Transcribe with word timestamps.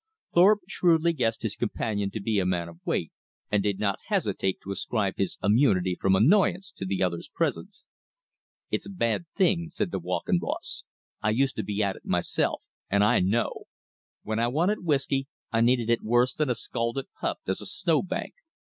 Thorpe 0.33 0.61
shrewdly 0.67 1.13
guessed 1.13 1.43
his 1.43 1.55
companion 1.55 2.09
to 2.09 2.19
be 2.19 2.39
a 2.39 2.43
man 2.47 2.67
of 2.67 2.79
weight, 2.85 3.11
and 3.51 3.61
did 3.61 3.77
not 3.77 3.99
hesitate 4.07 4.59
to 4.63 4.71
ascribe 4.71 5.13
his 5.17 5.37
immunity 5.43 5.95
from 5.95 6.15
annoyance 6.15 6.71
to 6.77 6.87
the 6.87 7.03
other's 7.03 7.29
presence. 7.29 7.85
"It's 8.71 8.87
a 8.87 8.91
bad 8.91 9.25
thing," 9.35 9.69
said 9.69 9.91
the 9.91 9.99
walking 9.99 10.39
boss, 10.39 10.85
"I 11.21 11.29
used 11.29 11.55
to 11.57 11.63
be 11.63 11.83
at 11.83 11.97
it 11.97 12.05
myself, 12.07 12.63
and 12.89 13.03
I 13.03 13.19
know. 13.19 13.65
When 14.23 14.39
I 14.39 14.47
wanted 14.47 14.83
whisky, 14.83 15.27
I 15.51 15.61
needed 15.61 15.87
it 15.87 16.01
worse 16.01 16.33
than 16.33 16.49
a 16.49 16.55
scalded 16.55 17.05
pup 17.19 17.37
does 17.45 17.61
a 17.61 17.67
snow 17.67 18.01
bank. 18.01 18.33